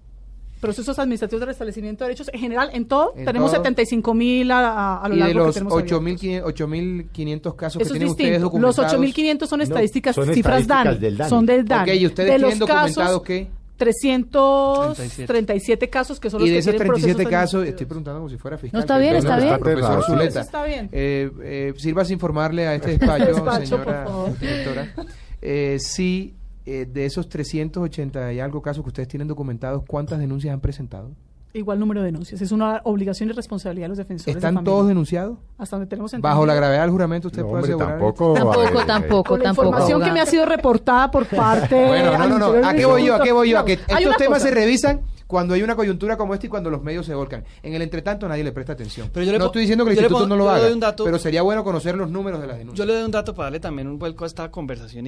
procesos 0.60 1.00
administrativos 1.00 1.40
de 1.40 1.46
restablecimiento 1.46 2.04
de 2.04 2.10
derechos 2.10 2.30
en 2.34 2.40
general 2.40 2.70
en 2.74 2.86
todo. 2.86 3.14
Tenemos 3.14 3.52
75 3.52 4.14
mil 4.14 4.52
a, 4.52 5.02
lo 5.08 5.16
largo 5.16 5.52
de 5.54 5.62
los 5.62 5.74
8.500 5.74 7.56
casos 7.56 7.82
que 7.82 7.90
tienen 7.90 8.10
ustedes 8.10 8.42
documentados. 8.42 8.92
los 8.92 9.02
8.500 9.02 9.48
son 9.48 9.62
estadísticas 9.62 10.18
cifras 10.34 10.68
DAN, 10.68 11.00
son 11.30 11.46
del 11.46 11.66
DAN 11.66 11.88
¿y 11.88 12.06
ustedes 12.06 12.36
tienen 12.36 12.60
documentado 12.60 13.22
qué? 13.22 13.48
337 13.80 15.90
casos 15.90 16.20
que 16.20 16.30
son 16.30 16.42
los 16.42 16.50
y 16.50 16.52
de 16.52 16.58
esos 16.60 16.76
37 16.76 17.26
casos, 17.26 17.66
estoy 17.66 17.86
preguntando 17.86 18.20
como 18.20 18.30
si 18.30 18.38
fuera 18.38 18.58
fiscal. 18.58 18.78
No, 18.78 18.82
está 18.82 18.98
bien, 18.98 19.16
está 19.16 19.40
bien. 19.40 19.58
Profesor 19.58 20.04
Zuleta. 20.04 20.42
Está 20.42 20.66
bien. 20.66 20.90
Eh, 20.92 21.32
eh, 21.42 21.74
sirvas 21.78 22.12
informarle 22.12 22.68
a 22.68 22.76
este 22.76 22.90
despacho, 22.98 23.66
señora 23.66 24.06
directora, 24.40 24.94
eh, 25.42 25.78
si 25.80 26.36
eh, 26.66 26.86
de 26.86 27.06
esos 27.06 27.30
380 27.30 28.34
y 28.34 28.40
algo 28.40 28.62
casos 28.62 28.84
que 28.84 28.90
ustedes 28.90 29.08
tienen 29.08 29.28
documentados, 29.28 29.84
¿cuántas 29.88 30.20
denuncias 30.20 30.54
han 30.54 30.60
presentado? 30.60 31.12
Igual 31.54 31.80
número 31.80 32.02
de 32.02 32.08
denuncias. 32.08 32.42
Es 32.42 32.52
una 32.52 32.82
obligación 32.84 33.30
y 33.30 33.34
responsabilidad 33.34 33.86
de 33.86 33.90
los 33.90 33.98
defensores. 33.98 34.36
¿Están 34.36 34.64
todos 34.64 34.88
denunciados? 34.88 35.38
Hasta 35.58 35.78
donde 35.78 35.90
tenemos 35.90 36.12
Bajo 36.20 36.46
la 36.46 36.54
gravedad 36.54 36.82
del 36.82 36.92
juramento, 36.92 37.28
usted 37.28 37.44
puede 37.44 37.64
asegurar. 37.64 37.90
Tampoco, 37.90 38.34
tampoco, 38.34 38.86
tampoco. 38.86 39.38
la 39.38 39.50
información 39.50 40.02
que 40.02 40.12
me 40.12 40.22
ha 40.22 40.26
sido 40.26 40.46
reportada 40.46 41.12
por 41.12 41.26
parte. 41.36 41.88
bueno, 41.88 42.18
no, 42.18 42.40
no, 42.40 42.40
no. 42.40 42.68
¿A 42.68 42.74
qué 42.74 42.86
voy 42.86 43.06
yo? 43.06 43.16
¿A 43.16 43.24
qué 43.24 43.32
voy 43.32 43.50
yo? 43.50 43.60
A 43.60 43.66
que 43.66 43.74
estos 43.74 44.18
temas 44.18 44.42
se 44.42 44.52
revisan 44.52 45.02
cuando 45.30 45.54
hay 45.54 45.62
una 45.62 45.76
coyuntura 45.76 46.18
como 46.18 46.34
esta 46.34 46.48
y 46.48 46.50
cuando 46.50 46.72
los 46.72 46.82
medios 46.82 47.06
se 47.06 47.14
volcan. 47.14 47.46
En 47.62 47.76
el 47.76 47.84
entretanto 47.84 48.28
nadie 48.28 48.44
le 48.44 48.52
presta 48.52 48.74
atención. 48.74 49.10
Pero 49.14 49.26
yo 49.26 49.38
no 49.38 49.46
estoy 49.46 49.62
diciendo 49.62 49.86
que 49.86 49.92
el 49.92 49.98
instituto 49.98 50.28
no 50.28 50.36
lo 50.36 50.50
haga, 50.50 50.68
pero 51.04 51.20
sería 51.20 51.42
bueno 51.42 51.64
conocer 51.64 51.96
los 51.96 52.10
números 52.10 52.42
de 52.42 52.48
las 52.48 52.58
denuncias. 52.58 52.78
Yo 52.78 52.86
le 52.86 52.98
doy 52.98 53.04
un 53.04 53.12
dato 53.12 53.36
para 53.36 53.46
darle 53.46 53.60
también 53.60 53.88
un 53.88 54.00
vuelco 54.00 54.24
a 54.24 54.28
esta 54.28 54.50
conversación. 54.52 55.08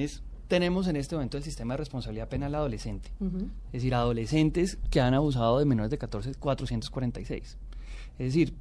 Tenemos 0.52 0.86
en 0.86 0.96
este 0.96 1.14
momento 1.14 1.38
el 1.38 1.42
sistema 1.42 1.72
de 1.72 1.78
responsabilidad 1.78 2.28
penal 2.28 2.54
adolescente. 2.54 3.08
Es 3.68 3.72
decir, 3.72 3.94
adolescentes 3.94 4.76
que 4.90 5.00
han 5.00 5.14
abusado 5.14 5.58
de 5.58 5.64
menores 5.64 5.90
de 5.90 5.96
14, 5.96 6.34
446. 6.34 7.56
Es 8.18 8.26
decir, 8.26 8.52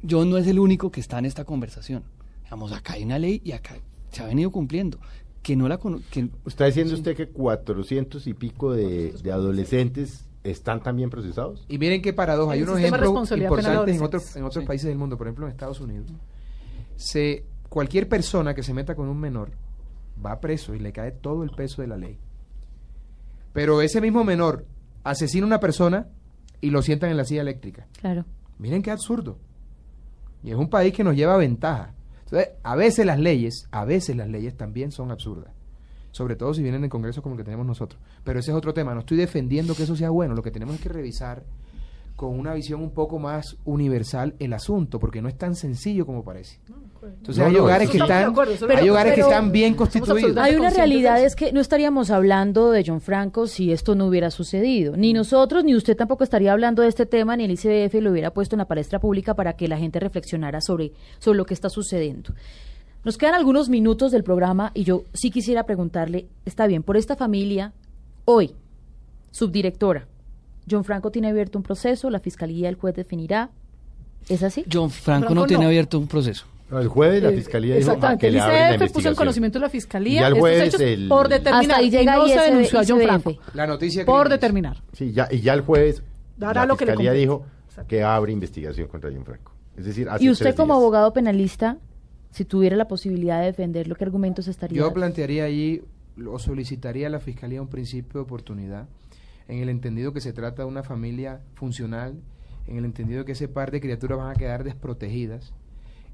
yo 0.00 0.24
no 0.24 0.36
es 0.36 0.46
el 0.46 0.60
único 0.60 0.92
que 0.92 1.00
está 1.00 1.18
en 1.18 1.24
esta 1.24 1.44
conversación. 1.44 2.04
Digamos, 2.44 2.70
acá 2.70 2.92
hay 2.92 3.02
una 3.02 3.18
ley 3.18 3.42
y 3.44 3.50
acá 3.50 3.74
se 4.12 4.22
ha 4.22 4.26
venido 4.26 4.52
cumpliendo 4.52 5.00
que 5.42 5.56
no 5.56 5.66
la 5.68 5.80
que, 6.08 6.28
está 6.46 6.66
diciendo 6.66 6.94
usted 6.94 7.16
que 7.16 7.26
400 7.26 8.24
y 8.28 8.34
pico 8.34 8.72
de, 8.72 9.10
de 9.10 9.32
adolescentes 9.32 10.26
están 10.44 10.84
también 10.84 11.10
procesados. 11.10 11.64
Y 11.68 11.78
miren 11.78 12.00
qué 12.00 12.12
paradoja, 12.12 12.52
hay 12.52 12.62
unos 12.62 12.78
ejemplos 12.78 13.32
importantes 13.32 13.96
en 13.96 14.02
otros, 14.04 14.36
en 14.36 14.44
otros 14.44 14.64
países 14.64 14.86
del 14.86 14.98
mundo, 14.98 15.18
por 15.18 15.26
ejemplo 15.26 15.46
en 15.46 15.50
Estados 15.50 15.80
Unidos. 15.80 16.12
Se, 16.94 17.44
cualquier 17.68 18.08
persona 18.08 18.54
que 18.54 18.62
se 18.62 18.72
meta 18.72 18.94
con 18.94 19.08
un 19.08 19.18
menor 19.18 19.63
va 20.24 20.40
preso 20.40 20.74
y 20.74 20.78
le 20.78 20.92
cae 20.92 21.12
todo 21.12 21.42
el 21.42 21.50
peso 21.50 21.82
de 21.82 21.88
la 21.88 21.96
ley. 21.96 22.18
Pero 23.52 23.80
ese 23.82 24.00
mismo 24.00 24.24
menor 24.24 24.66
asesina 25.04 25.44
a 25.44 25.46
una 25.46 25.60
persona 25.60 26.08
y 26.60 26.70
lo 26.70 26.82
sientan 26.82 27.10
en 27.10 27.16
la 27.16 27.24
silla 27.24 27.42
eléctrica. 27.42 27.86
Claro. 28.00 28.24
Miren 28.58 28.82
qué 28.82 28.90
absurdo. 28.90 29.38
Y 30.42 30.50
es 30.50 30.56
un 30.56 30.68
país 30.68 30.92
que 30.92 31.04
nos 31.04 31.16
lleva 31.16 31.36
ventaja. 31.36 31.94
Entonces, 32.24 32.50
a 32.62 32.76
veces 32.76 33.06
las 33.06 33.18
leyes, 33.18 33.68
a 33.70 33.84
veces 33.84 34.16
las 34.16 34.28
leyes 34.28 34.56
también 34.56 34.92
son 34.92 35.10
absurdas. 35.10 35.52
Sobre 36.10 36.36
todo 36.36 36.54
si 36.54 36.62
vienen 36.62 36.82
de 36.82 36.88
congresos 36.88 37.22
como 37.22 37.34
el 37.34 37.38
que 37.38 37.44
tenemos 37.44 37.66
nosotros. 37.66 38.00
Pero 38.24 38.38
ese 38.38 38.50
es 38.50 38.56
otro 38.56 38.72
tema. 38.72 38.94
No 38.94 39.00
estoy 39.00 39.16
defendiendo 39.16 39.74
que 39.74 39.82
eso 39.82 39.96
sea 39.96 40.10
bueno. 40.10 40.34
Lo 40.34 40.42
que 40.42 40.50
tenemos 40.50 40.76
es 40.76 40.80
que 40.80 40.88
revisar 40.88 41.44
con 42.16 42.38
una 42.38 42.54
visión 42.54 42.80
un 42.80 42.90
poco 42.90 43.18
más 43.18 43.56
universal 43.64 44.34
el 44.38 44.52
asunto, 44.52 45.00
porque 45.00 45.20
no 45.20 45.28
es 45.28 45.36
tan 45.36 45.54
sencillo 45.54 46.06
como 46.06 46.24
parece. 46.24 46.60
Entonces 47.02 47.44
hay 47.44 47.56
hogares 47.56 47.90
que 47.90 47.98
están, 47.98 48.34
hay 48.76 48.88
hogares 48.88 49.14
que 49.14 49.20
están 49.20 49.52
bien 49.52 49.74
constituidos. 49.74 50.36
Hay 50.36 50.56
una 50.56 50.70
realidad 50.70 51.22
es 51.22 51.36
que 51.36 51.52
no 51.52 51.60
estaríamos 51.60 52.10
hablando 52.10 52.70
de 52.70 52.82
John 52.86 53.00
Franco 53.00 53.46
si 53.46 53.72
esto 53.72 53.94
no 53.94 54.06
hubiera 54.06 54.30
sucedido. 54.30 54.96
Ni 54.96 55.12
nosotros 55.12 55.64
ni 55.64 55.74
usted 55.74 55.96
tampoco 55.96 56.24
estaría 56.24 56.52
hablando 56.52 56.82
de 56.82 56.88
este 56.88 57.04
tema, 57.04 57.36
ni 57.36 57.44
el 57.44 57.50
ICBF 57.50 57.94
lo 58.00 58.10
hubiera 58.10 58.32
puesto 58.32 58.56
en 58.56 58.58
la 58.58 58.68
palestra 58.68 59.00
pública 59.00 59.34
para 59.34 59.54
que 59.54 59.68
la 59.68 59.76
gente 59.76 60.00
reflexionara 60.00 60.60
sobre, 60.60 60.92
sobre 61.18 61.36
lo 61.36 61.46
que 61.46 61.54
está 61.54 61.68
sucediendo. 61.68 62.32
Nos 63.04 63.18
quedan 63.18 63.34
algunos 63.34 63.68
minutos 63.68 64.12
del 64.12 64.24
programa 64.24 64.70
y 64.72 64.84
yo 64.84 65.04
sí 65.12 65.30
quisiera 65.30 65.64
preguntarle, 65.66 66.28
está 66.46 66.66
bien, 66.66 66.82
por 66.82 66.96
esta 66.96 67.16
familia, 67.16 67.74
hoy, 68.24 68.54
subdirectora, 69.30 70.06
John 70.70 70.84
Franco 70.84 71.10
tiene 71.10 71.28
abierto 71.28 71.58
un 71.58 71.62
proceso, 71.62 72.10
la 72.10 72.20
fiscalía, 72.20 72.68
el 72.68 72.76
juez 72.76 72.94
definirá. 72.94 73.50
¿Es 74.28 74.42
así? 74.42 74.64
John 74.72 74.90
Franco, 74.90 75.34
no, 75.34 75.46
tiene 75.46 75.66
abierto 75.66 75.98
un 75.98 76.06
proceso. 76.06 76.46
el 76.70 76.88
jueves 76.88 77.22
la 77.22 77.30
eh, 77.30 77.36
fiscalía 77.36 77.76
dijo 77.76 77.98
que 78.18 78.30
le 78.30 78.38
el 78.38 78.82
ICF 78.82 78.92
puso 78.92 79.08
en 79.10 79.14
conocimiento 79.14 79.58
de 79.58 79.64
la 79.64 79.68
fiscalía 79.68 80.22
y 80.22 80.24
el 80.24 80.40
jueves 80.40 80.80
el... 80.80 81.08
por 81.08 81.28
determinar 81.28 81.82
y, 81.82 81.90
llega 81.90 82.16
no 82.16 82.26
se 82.26 82.40
denunció 82.40 82.80
a 82.80 82.84
John 82.86 83.00
Franco. 83.00 83.34
La 83.52 83.66
noticia 83.66 84.06
por 84.06 84.28
determinar. 84.28 84.82
Sí, 84.92 85.12
ya 85.12 85.28
y 85.30 85.40
ya 85.40 85.52
el 85.52 85.60
jueves 85.60 86.02
Dará 86.36 86.66
la 86.66 86.76
fiscalía 86.76 87.12
dijo 87.12 87.44
que 87.86 88.02
abre 88.02 88.32
investigación 88.32 88.88
contra 88.88 89.10
John 89.12 89.24
Franco. 89.24 89.52
Es 89.76 89.84
decir, 89.84 90.08
y 90.20 90.30
usted 90.30 90.54
como 90.54 90.74
abogado 90.74 91.12
penalista, 91.12 91.78
si 92.30 92.44
tuviera 92.44 92.76
la 92.76 92.88
posibilidad 92.88 93.40
de 93.40 93.46
defenderlo, 93.46 93.96
¿qué 93.96 94.04
argumentos 94.04 94.48
estaría? 94.48 94.78
Yo 94.78 94.92
plantearía 94.92 95.44
allí 95.44 95.82
o 96.26 96.38
solicitaría 96.38 97.08
a 97.08 97.10
la 97.10 97.20
fiscalía 97.20 97.60
un 97.60 97.68
principio 97.68 98.20
de 98.20 98.24
oportunidad 98.24 98.86
en 99.48 99.58
el 99.58 99.68
entendido 99.68 100.12
que 100.12 100.20
se 100.20 100.32
trata 100.32 100.62
de 100.62 100.68
una 100.68 100.82
familia 100.82 101.40
funcional, 101.54 102.20
en 102.66 102.76
el 102.76 102.84
entendido 102.84 103.24
que 103.24 103.32
ese 103.32 103.48
par 103.48 103.70
de 103.70 103.80
criaturas 103.80 104.18
van 104.18 104.30
a 104.30 104.34
quedar 104.34 104.64
desprotegidas 104.64 105.52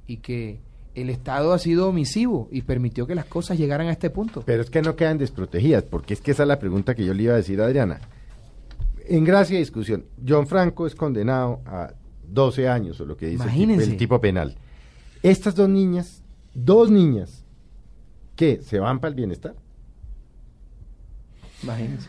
y 0.06 0.18
que 0.18 0.60
el 0.94 1.10
Estado 1.10 1.52
ha 1.52 1.58
sido 1.58 1.88
omisivo 1.88 2.48
y 2.50 2.62
permitió 2.62 3.06
que 3.06 3.14
las 3.14 3.26
cosas 3.26 3.58
llegaran 3.58 3.88
a 3.88 3.92
este 3.92 4.10
punto. 4.10 4.42
Pero 4.44 4.62
es 4.62 4.70
que 4.70 4.82
no 4.82 4.96
quedan 4.96 5.18
desprotegidas, 5.18 5.84
porque 5.84 6.14
es 6.14 6.20
que 6.20 6.32
esa 6.32 6.42
es 6.42 6.48
la 6.48 6.58
pregunta 6.58 6.94
que 6.94 7.04
yo 7.04 7.14
le 7.14 7.24
iba 7.24 7.34
a 7.34 7.36
decir 7.36 7.60
a 7.60 7.66
Adriana. 7.66 8.00
En 9.06 9.24
gracia 9.24 9.56
y 9.56 9.60
discusión, 9.60 10.04
John 10.26 10.46
Franco 10.46 10.86
es 10.86 10.94
condenado 10.94 11.60
a 11.66 11.92
12 12.28 12.68
años, 12.68 13.00
o 13.00 13.06
lo 13.06 13.16
que 13.16 13.26
dice 13.26 13.44
el 13.44 13.96
tipo, 13.96 14.20
penal. 14.20 14.56
Estas 15.22 15.54
dos 15.54 15.68
niñas, 15.68 16.22
dos 16.54 16.90
niñas, 16.90 17.44
¿qué? 18.36 18.60
¿Se 18.62 18.78
van 18.78 19.00
para 19.00 19.10
el 19.10 19.14
bienestar? 19.16 19.54
Imagínense. 21.62 22.08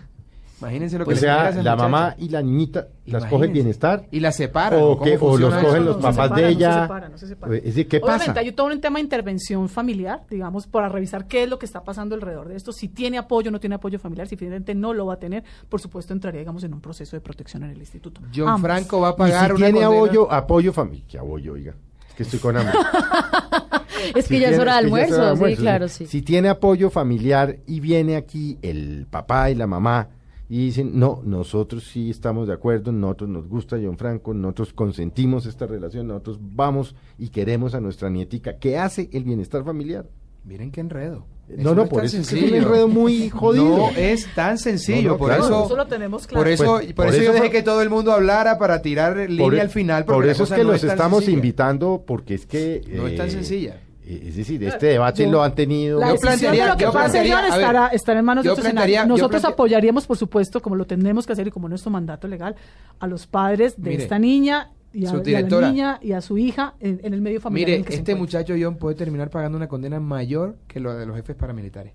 Imagínense 0.62 1.00
lo 1.00 1.06
que 1.06 1.14
o 1.14 1.18
sea, 1.18 1.52
la 1.52 1.76
mamá 1.76 2.16
y 2.20 2.30
la 2.30 2.42
niñita 2.44 2.88
las 3.06 3.26
cogen 3.26 3.50
el 3.50 3.54
bienestar 3.54 4.08
y 4.12 4.20
las 4.20 4.36
separan 4.36 4.80
o, 4.82 5.00
que, 5.00 5.18
o 5.20 5.36
los 5.36 5.54
cogen 5.56 5.86
los 5.86 5.98
papás 5.98 6.36
de 6.36 6.50
ella. 6.50 6.88
No 7.10 7.18
se 7.18 7.28
separan, 7.28 7.56
Es 7.56 7.64
decir, 7.64 7.88
¿qué 7.88 8.00
Obviamente, 8.02 8.40
hay 8.40 8.52
todo 8.52 8.68
un 8.68 8.80
tema 8.80 9.00
de 9.00 9.04
intervención 9.04 9.68
familiar, 9.70 10.22
digamos, 10.30 10.68
para 10.68 10.88
revisar 10.88 11.28
qué 11.28 11.44
es 11.44 11.50
lo 11.50 11.58
que 11.58 11.66
está 11.66 11.84
pasando 11.84 12.14
alrededor 12.14 12.48
de 12.48 12.56
esto, 12.56 12.72
si 12.72 12.90
tiene 12.90 13.18
apoyo 13.18 13.50
o 13.50 13.52
no 13.52 13.60
tiene 13.60 13.76
apoyo 13.76 13.98
familiar, 13.98 14.28
si 14.28 14.38
finalmente 14.38 14.76
no 14.76 14.94
lo 14.94 15.08
va 15.08 15.16
a 15.16 15.20
tener, 15.20 15.44
por 15.68 15.82
supuesto 15.82 16.14
entraría, 16.14 16.42
digamos, 16.42 16.64
en 16.64 16.76
un 16.76 16.82
proceso 16.82 17.16
de 17.16 17.22
protección 17.22 17.64
en 17.64 17.72
el 17.72 17.80
instituto. 17.80 18.22
John 18.34 18.62
Franco 18.62 19.02
va 19.02 19.10
a 19.10 19.16
pagar 19.16 19.52
y 19.52 19.56
si 19.56 19.64
tiene 19.64 19.84
apoyo, 19.84 20.32
apoyo 20.32 20.72
familiar, 20.72 21.08
¿qué 21.08 21.18
apoyo, 21.18 21.54
oiga? 21.54 21.74
Es 22.08 22.16
que 22.16 22.24
estoy 22.24 22.40
con 22.40 22.56
hambre. 22.56 22.76
es 24.16 24.28
que 24.28 24.40
ya 24.40 24.50
es 24.50 24.60
hora 24.60 24.74
de 24.74 24.80
almuerzo, 24.80 25.36
sí, 25.36 25.56
claro, 25.56 25.88
sí. 25.88 26.06
Si 26.06 26.22
tiene 26.22 26.50
apoyo 26.50 26.92
familiar 26.92 27.58
y 27.66 27.80
viene 27.80 28.16
aquí 28.16 28.60
el 28.62 29.08
papá 29.10 29.50
y 29.50 29.56
la 29.56 29.66
mamá 29.66 30.10
y 30.52 30.66
dicen, 30.66 31.00
no, 31.00 31.22
nosotros 31.24 31.86
sí 31.86 32.10
estamos 32.10 32.46
de 32.46 32.54
acuerdo, 32.54 32.92
nosotros 32.92 33.30
nos 33.30 33.48
gusta 33.48 33.78
John 33.82 33.98
Franco, 33.98 34.34
nosotros 34.34 34.74
consentimos 34.74 35.46
esta 35.46 35.66
relación, 35.66 36.08
nosotros 36.08 36.40
vamos 36.42 36.94
y 37.18 37.30
queremos 37.30 37.74
a 37.74 37.80
nuestra 37.80 38.10
nietica, 38.10 38.58
¿qué 38.58 38.78
hace 38.78 39.10
el 39.14 39.24
bienestar 39.24 39.64
familiar? 39.64 40.10
Miren 40.44 40.70
qué 40.70 40.82
enredo. 40.82 41.26
no, 41.48 41.74
no, 41.74 41.88
por 41.88 42.04
eso 42.04 42.18
es, 42.18 42.34
un 42.34 42.54
enredo 42.54 42.90
muy 42.90 43.30
jodido. 43.30 43.78
No 43.78 43.90
es 43.92 44.28
tan 44.36 44.58
sencillo, 44.58 45.18
por 45.18 45.32
eso, 45.32 45.68
eso 45.68 45.76
lo 45.78 45.88
tenemos 45.88 46.28
claro. 46.28 46.44
Por 46.44 46.52
eso, 46.52 46.80
pues, 46.82 46.94
por, 46.96 47.08
eso, 47.08 47.22
yo 47.22 47.32
dejé 47.32 47.50
que 47.50 47.64
todo 47.64 47.82
el 47.82 47.90
mundo 47.90 48.12
hablara 48.12 48.58
para 48.58 48.82
tirar 48.82 49.16
línea 49.30 49.60
e- 49.60 49.62
al 49.62 49.70
final. 49.70 50.04
Por 50.04 50.28
eso 50.28 50.44
es 50.44 50.52
que 50.52 50.66
los 50.66 50.84
estamos 50.84 51.30
invitando, 51.30 52.04
porque 52.06 52.34
es 52.34 52.46
que... 52.46 52.84
No 52.90 53.08
es 53.08 53.16
tan 53.16 53.30
eh, 53.30 53.32
sencilla. 53.32 53.80
Eh, 54.06 54.24
es 54.28 54.36
decir, 54.36 54.64
este 54.64 54.88
debate 54.88 55.28
lo 55.28 55.44
han 55.44 55.54
tenido. 55.54 56.00
La 56.00 56.14
yo 56.14 56.20
plantearía, 56.20 56.68
lo 56.70 56.78
que 56.78 56.84
yo 56.84 56.92
plantearía, 56.92 57.48
estará, 57.48 57.88
estará 57.88 58.20
en 58.20 58.26
manos 58.26 58.44
de 58.44 58.50
otros 58.50 58.74
Nosotros 59.08 59.46
apoyaríamos, 59.46 60.08
por 60.08 60.18
supuesto, 60.18 60.62
como 60.62 60.76
lo 60.76 60.86
tenemos 60.86 61.26
que 61.26 61.34
hacer 61.34 61.48
y 61.48 61.52
como 61.52 61.70
nuestro 61.70 61.92
mandato 61.92 62.28
legal, 62.28 62.56
a 63.00 63.08
los 63.08 63.28
padres 63.28 63.76
de 63.78 63.96
esta 63.96 64.18
niña 64.18 64.72
y 64.94 65.06
a, 65.06 65.14
la 65.14 65.42
niña 65.42 66.00
y 66.02 66.12
a 66.12 66.22
su 66.22 66.38
hija 66.38 66.76
en, 66.80 67.00
el 67.14 67.22
medio 67.22 67.40
familiar. 67.40 67.80
Mire, 67.80 67.96
este 67.96 68.16
muchacho 68.16 68.56
John 68.60 68.76
puede 68.76 68.96
terminar 68.96 69.30
pagando 69.30 69.58
una 69.58 69.68
condena 69.68 70.00
mayor 70.00 70.58
que 70.68 70.80
lo 70.80 70.94
de 70.94 71.06
los 71.06 71.16
jefes 71.16 71.36
paramilitares. 71.36 71.94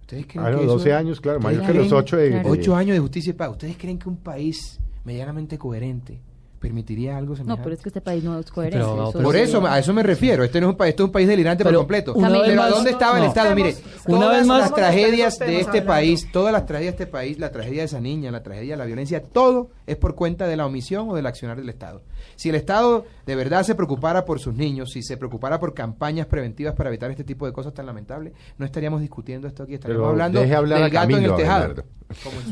¿Ustedes 0.00 0.26
creen 0.26 0.46
ah, 0.46 0.58
que 0.58 0.66
12 0.66 0.92
años, 0.92 1.20
claro, 1.20 1.40
mayor 1.40 1.64
que 1.64 1.72
los 1.72 1.90
8 1.90 2.16
de, 2.16 2.42
8 2.44 2.76
años 2.76 2.94
de 2.94 3.00
justicia 3.00 3.30
y 3.30 3.32
paz. 3.34 3.50
¿Ustedes 3.50 3.76
creen 3.78 3.98
que 3.98 4.08
un 4.08 4.16
país 4.16 4.80
medianamente 5.04 5.56
coherente 5.56 6.20
permitiría 6.64 7.18
algo 7.18 7.36
semejante. 7.36 7.58
No, 7.58 7.62
pero 7.62 7.74
es 7.74 7.82
que 7.82 7.90
este 7.90 8.00
país 8.00 8.24
no 8.24 8.38
es 8.38 8.50
coherente. 8.50 8.86
por 9.22 9.36
eso, 9.36 9.66
a 9.66 9.78
eso 9.78 9.92
me 9.92 10.02
refiero. 10.02 10.42
Este 10.44 10.62
no 10.62 10.68
es 10.68 10.70
un 10.72 10.76
país, 10.78 10.90
este 10.90 11.02
es 11.02 11.06
un 11.06 11.12
país 11.12 11.28
delirante 11.28 11.62
por 11.62 11.74
completo. 11.74 12.14
Pero 12.14 12.70
¿dónde 12.70 12.90
estaba 12.90 13.18
el 13.18 13.24
Estado? 13.24 13.54
Mire, 13.54 13.76
una 14.06 14.28
vez 14.28 14.46
más 14.46 14.60
las 14.60 14.74
tragedias 14.74 15.38
de 15.38 15.60
este 15.60 15.82
país, 15.82 16.26
todas 16.32 16.52
las 16.52 16.64
tragedias 16.64 16.96
de 16.96 17.04
este 17.04 17.12
país, 17.12 17.38
la 17.38 17.52
tragedia 17.52 17.82
de 17.82 17.86
esa 17.86 18.00
niña, 18.00 18.30
la 18.30 18.42
tragedia 18.42 18.74
de 18.74 18.78
la 18.78 18.86
violencia, 18.86 19.22
todo 19.22 19.68
es 19.86 19.96
por 19.96 20.14
cuenta 20.14 20.46
de 20.46 20.56
la 20.56 20.64
omisión 20.64 21.10
o 21.10 21.14
del 21.14 21.26
accionar 21.26 21.58
del 21.58 21.68
Estado. 21.68 22.00
Si 22.36 22.48
el 22.48 22.54
Estado 22.54 23.04
de 23.26 23.36
verdad 23.36 23.62
se 23.62 23.74
preocupara 23.74 24.24
por 24.24 24.40
sus 24.40 24.54
niños, 24.54 24.92
si 24.92 25.02
se 25.02 25.18
preocupara 25.18 25.60
por 25.60 25.74
campañas 25.74 26.26
preventivas 26.26 26.74
para 26.74 26.88
evitar 26.88 27.10
este 27.10 27.24
tipo 27.24 27.44
de 27.44 27.52
cosas 27.52 27.74
tan 27.74 27.84
lamentables, 27.84 28.32
no 28.56 28.64
estaríamos 28.64 29.02
discutiendo 29.02 29.46
esto 29.46 29.64
aquí, 29.64 29.74
estaríamos 29.74 30.08
hablando 30.08 30.40
del 30.40 30.90
gato 30.90 31.16
en 31.16 31.24
el 31.24 31.36
tejado. 31.36 31.84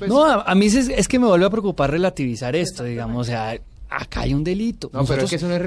no, 0.06 0.24
a, 0.24 0.54
mí 0.54 0.66
es, 0.66 0.74
es, 0.88 1.08
que 1.08 1.18
me 1.18 1.26
vuelve 1.26 1.46
a 1.46 1.50
preocupar 1.50 1.90
relativizar 1.90 2.54
esto, 2.56 2.84
digamos, 2.84 3.22
o 3.22 3.24
sea, 3.30 3.58
acá 3.96 4.22
hay 4.22 4.34
un 4.34 4.44
delito. 4.44 4.90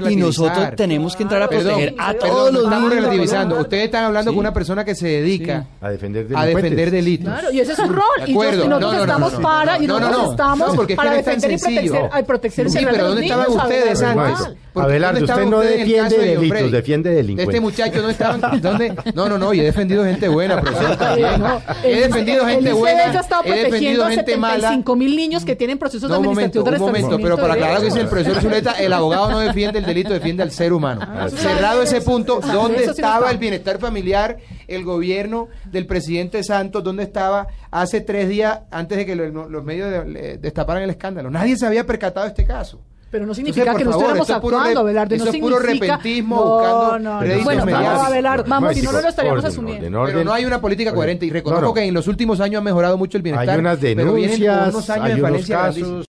y 0.08 0.16
nosotros 0.16 0.70
tenemos 0.76 1.16
que 1.16 1.22
entrar 1.22 1.42
a 1.42 1.48
proteger 1.48 1.94
a 1.98 2.14
todos 2.14 2.52
los 2.52 2.64
estamos 2.64 2.90
relativizando. 2.90 3.60
Ustedes 3.60 3.84
están 3.86 4.04
hablando 4.04 4.32
con 4.32 4.38
una 4.38 4.52
persona 4.52 4.84
que 4.84 4.94
se 4.94 5.08
dedica 5.08 5.66
a 5.80 5.90
defender 5.90 6.26
a 6.34 6.46
defender 6.46 6.90
delitos. 6.90 7.26
Claro, 7.26 7.52
y 7.52 7.60
ese 7.60 7.72
es 7.72 7.78
su 7.78 7.88
rol. 7.88 8.04
Y, 8.26 8.34
nosotros 8.34 9.00
estamos 9.00 9.34
para 9.34 9.82
y 9.82 9.86
nosotros 9.86 10.30
estamos 10.30 10.76
para 10.96 11.12
defender 11.12 11.52
y 11.52 11.58
proteger, 11.58 12.26
proteger 12.26 12.70
Sí, 12.70 12.86
pero 12.90 13.08
¿dónde 13.08 13.22
estaban 13.22 13.50
ustedes 13.50 14.02
antes? 14.02 14.56
Abelardo, 14.76 15.24
usted 15.24 15.46
no 15.46 15.60
defiende 15.60 16.18
delitos, 16.18 16.70
defiende 16.70 17.10
delincuentes. 17.10 17.54
Este 17.54 17.60
muchacho 17.60 18.02
no 18.02 18.10
estaba 18.10 18.36
¿dónde? 18.58 18.94
No, 19.14 19.28
no, 19.28 19.38
no, 19.38 19.54
y 19.54 19.60
he 19.60 19.64
defendido 19.64 20.04
gente 20.04 20.28
buena, 20.28 20.60
profesor, 20.60 20.96
también. 20.98 21.42
He 21.84 22.00
defendido 22.00 22.46
gente 22.46 22.72
buena. 22.72 23.22
He 23.44 23.64
defendido 23.64 24.06
gente 24.06 24.36
mala. 24.36 24.70
5 24.70 24.96
mil 24.96 25.16
niños 25.16 25.44
que 25.44 25.56
tienen 25.56 25.78
procesos 25.78 26.10
administrativos 26.10 26.64
de 26.70 26.76
Un 26.76 26.80
momento, 26.80 27.18
pero 27.18 27.36
para 27.36 27.54
aclarar 27.54 27.74
lo 27.76 27.80
que 27.80 27.86
dice 27.86 28.00
el 28.00 28.08
profesor 28.08 28.40
Zuleta, 28.40 28.72
el 28.72 28.92
abogado 28.92 29.30
no 29.30 29.38
defiende 29.40 29.78
el 29.78 29.86
delito, 29.86 30.12
defiende 30.12 30.42
al 30.42 30.50
ser 30.50 30.72
humano. 30.72 31.00
Ah, 31.02 31.28
Cerrado 31.28 31.82
ese 31.82 32.00
punto, 32.00 32.40
¿dónde 32.40 32.84
estaba 32.84 33.30
el 33.30 33.38
bienestar 33.38 33.78
familiar, 33.78 34.38
el 34.68 34.84
gobierno 34.84 35.48
del 35.64 35.86
presidente 35.86 36.42
Santos? 36.42 36.82
¿Dónde 36.82 37.02
estaba 37.02 37.46
hace 37.70 38.00
tres 38.00 38.28
días 38.28 38.60
antes 38.70 38.98
de 38.98 39.06
que 39.06 39.16
los 39.16 39.64
medios 39.64 40.04
destaparan 40.40 40.82
el 40.82 40.90
escándalo? 40.90 41.30
Nadie 41.30 41.56
se 41.56 41.66
había 41.66 41.86
percatado 41.86 42.24
de 42.24 42.30
este 42.30 42.44
caso. 42.44 42.80
Pero 43.10 43.24
no 43.24 43.34
significa 43.34 43.74
que 43.76 43.84
no 43.84 43.92
estemos 43.92 44.28
actuando, 44.28 44.80
Abelardo. 44.80 45.14
Eso 45.14 45.24
no 45.26 45.30
es 45.30 45.36
puro 45.38 45.58
repentismo 45.58 46.36
buscando 46.36 46.98
no, 46.98 47.20
no, 47.22 47.44
Bueno, 47.44 47.64
vamos, 47.64 48.06
Abelardo, 48.06 48.44
vamos, 48.48 48.74
si 48.74 48.82
no, 48.82 48.92
no 48.92 49.00
lo 49.00 49.08
estaríamos 49.08 49.44
asumiendo. 49.44 50.04
pero 50.06 50.24
no 50.24 50.32
hay 50.32 50.44
una 50.44 50.60
política 50.60 50.92
coherente. 50.92 51.26
Y 51.26 51.30
reconozco 51.30 51.72
que 51.74 51.84
en 51.84 51.94
los 51.94 52.08
últimos 52.08 52.40
años 52.40 52.60
ha 52.60 52.64
mejorado 52.64 52.98
mucho 52.98 53.16
el 53.16 53.22
bienestar. 53.22 53.50
Hay 53.50 53.60
unas 53.60 53.80
denuncias, 53.80 54.38
pero 54.38 54.68
unos 54.70 54.90
años 54.90 55.16
de 55.16 55.22
falencia 55.22 55.72